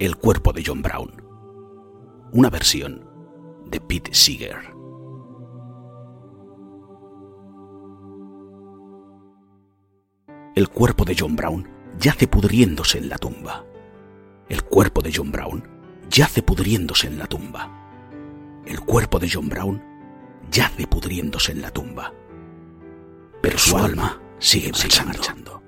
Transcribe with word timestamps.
El 0.00 0.14
cuerpo 0.14 0.52
de 0.52 0.62
John 0.64 0.80
Brown. 0.80 1.10
Una 2.30 2.50
versión 2.50 3.04
de 3.66 3.80
Pete 3.80 4.14
Seeger. 4.14 4.72
El 10.54 10.68
cuerpo 10.68 11.04
de 11.04 11.16
John 11.18 11.34
Brown 11.34 11.68
yace 11.98 12.28
pudriéndose 12.28 12.98
en 12.98 13.08
la 13.08 13.18
tumba. 13.18 13.64
El 14.48 14.62
cuerpo 14.62 15.02
de 15.02 15.10
John 15.12 15.32
Brown 15.32 15.64
yace 16.08 16.42
pudriéndose 16.42 17.08
en 17.08 17.18
la 17.18 17.26
tumba. 17.26 17.68
El 18.66 18.78
cuerpo 18.78 19.18
de 19.18 19.28
John 19.28 19.48
Brown 19.48 19.82
yace 20.48 20.86
pudriéndose 20.86 21.50
en 21.50 21.62
la 21.62 21.72
tumba. 21.72 22.14
Pero 23.42 23.58
su 23.58 23.76
alma 23.76 24.22
sigue 24.38 24.70
marchando. 25.04 25.60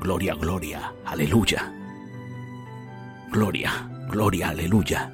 Gloria, 0.00 0.34
gloria, 0.34 0.94
aleluya. 1.06 1.79
Gloria, 3.30 3.88
gloria, 4.08 4.48
aleluya. 4.48 5.12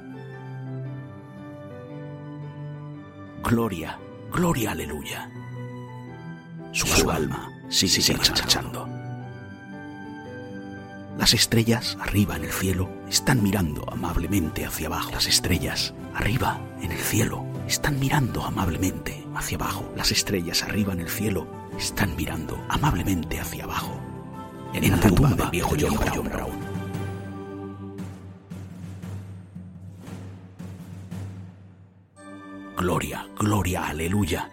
Gloria, 3.43 3.99
gloria, 4.31 4.71
aleluya. 4.71 5.29
Su, 6.71 6.87
su 6.87 7.11
alma 7.11 7.49
sigue, 7.69 8.01
sigue 8.01 8.17
marchando. 8.17 8.87
Las 11.17 11.33
estrellas 11.33 11.97
arriba 11.99 12.35
en 12.35 12.45
el 12.45 12.51
cielo 12.51 12.89
están 13.07 13.41
mirando 13.43 13.85
amablemente 13.91 14.65
hacia 14.65 14.87
abajo. 14.87 15.11
Las 15.11 15.27
estrellas 15.27 15.93
arriba 16.13 16.59
en 16.81 16.91
el 16.91 16.99
cielo 16.99 17.45
están 17.67 17.99
mirando 17.99 18.43
amablemente 18.43 19.27
hacia 19.35 19.57
abajo. 19.57 19.91
Las 19.95 20.11
estrellas 20.11 20.63
arriba 20.63 20.93
en 20.93 21.01
el 21.01 21.09
cielo 21.09 21.47
están 21.77 22.15
mirando 22.15 22.59
amablemente 22.69 23.39
hacia 23.39 23.63
abajo. 23.63 23.99
En, 24.73 24.91
la 24.91 24.99
tumba 24.99 25.29
del 25.29 25.49
viejo 25.49 25.75
John 25.79 25.95
Brown. 25.95 26.29
Brown. 26.29 26.66
Gloria, 32.77 33.27
gloria, 33.39 33.87
aleluya. 33.87 34.51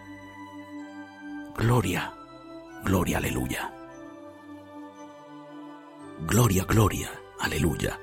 Gloria, 1.55 2.11
gloria, 2.83 3.19
aleluya. 3.19 3.71
Gloria, 6.21 6.65
gloria, 6.65 7.11
aleluya. 7.39 7.99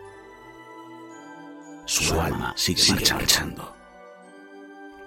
Su, 1.87 2.21
alma 2.21 2.55
sigue, 2.57 2.95
marchando. 3.13 3.75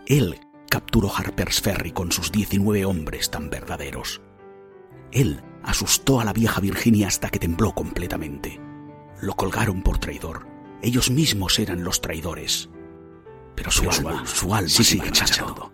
Él 0.05 0.37
capturó 0.69 1.09
Harper's 1.15 1.61
Ferry 1.61 1.93
con 1.93 2.11
sus 2.11 2.29
19 2.33 2.83
hombres 2.83 3.31
tan 3.31 3.49
verdaderos. 3.49 4.21
Él 5.13 5.41
asustó 5.63 6.19
a 6.19 6.25
la 6.25 6.33
vieja 6.33 6.59
Virginia 6.59 7.07
hasta 7.07 7.29
que 7.29 7.39
tembló 7.39 7.73
completamente. 7.73 8.59
Lo 9.21 9.33
colgaron 9.35 9.81
por 9.81 9.97
traidor. 9.97 10.45
Ellos 10.81 11.09
mismos 11.09 11.57
eran 11.57 11.85
los 11.85 12.01
traidores. 12.01 12.69
Pero 13.55 13.71
su 13.71 13.89
alma, 13.89 14.25
su 14.25 14.53
alma 14.53 14.69
sigue 14.69 15.05
marchando. 15.05 15.71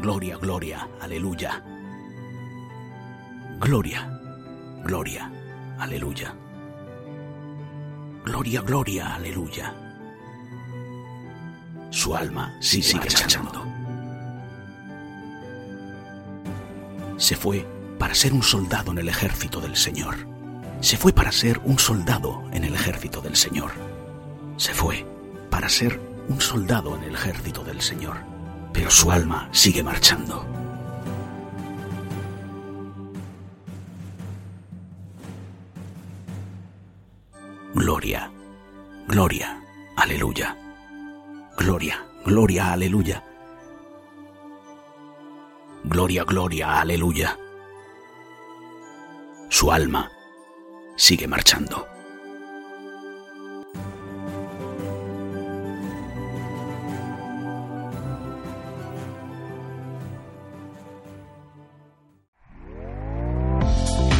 Gloria, 0.00 0.36
gloria, 0.36 0.88
aleluya. 1.00 1.64
Gloria, 3.58 4.20
gloria, 4.84 5.32
aleluya. 5.78 6.34
Gloria, 8.24 8.60
gloria, 8.60 9.14
aleluya. 9.14 9.74
Su 11.90 12.14
alma 12.14 12.54
sigue 12.60 12.94
marchando. 12.98 13.64
Se 17.16 17.34
fue 17.34 17.66
para 17.98 18.14
ser 18.14 18.32
un 18.32 18.42
soldado 18.42 18.92
en 18.92 18.98
el 18.98 19.08
ejército 19.08 19.60
del 19.60 19.74
Señor. 19.74 20.16
Se 20.80 20.96
fue 20.96 21.12
para 21.12 21.32
ser 21.32 21.58
un 21.64 21.78
soldado 21.78 22.44
en 22.52 22.64
el 22.64 22.74
ejército 22.74 23.20
del 23.20 23.34
Señor. 23.34 23.72
Se 24.56 24.72
fue 24.72 25.04
para 25.50 25.68
ser 25.68 26.00
un 26.28 26.40
soldado 26.40 26.96
en 26.96 27.04
el 27.04 27.14
ejército 27.14 27.64
del 27.64 27.80
Señor. 27.80 28.16
Pero 28.72 28.90
su 28.90 29.10
alma 29.10 29.48
sigue 29.52 29.82
marchando. 29.82 30.46
Gloria, 37.74 38.30
gloria, 39.06 39.62
aleluya. 39.96 40.56
Gloria, 41.56 42.04
gloria, 42.24 42.72
aleluya. 42.72 43.24
Gloria, 45.84 46.24
gloria, 46.24 46.80
aleluya. 46.80 47.38
Su 49.48 49.72
alma 49.72 50.10
sigue 50.96 51.26
marchando. 51.26 51.97